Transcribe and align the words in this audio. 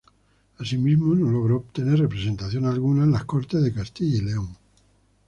Asimismo 0.57 1.13
no 1.13 1.29
logró 1.29 1.57
obtener 1.57 1.99
representación 1.99 2.65
alguna 2.65 3.03
en 3.03 3.11
las 3.11 3.25
Cortes 3.25 3.61
de 3.61 3.71
Castilla 3.71 4.17
y 4.17 4.21
León. 4.21 4.57